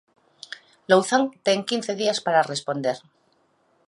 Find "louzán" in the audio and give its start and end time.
0.89-1.23